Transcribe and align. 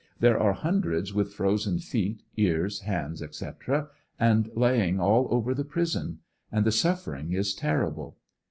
There 0.19 0.39
are 0.39 0.53
hun 0.53 0.81
dreds 0.81 1.11
witli 1.11 1.27
frozen 1.33 1.77
feet, 1.77 2.23
ears, 2.35 2.79
hands 2.79 3.21
&c., 3.37 3.47
and 4.19 4.49
laying 4.55 4.99
all 4.99 5.27
over 5.29 5.53
the 5.53 5.63
prison; 5.63 6.21
and 6.51 6.65
the 6.65 6.71
suffering 6.71 7.33
is 7.33 7.53
terrible. 7.53 8.17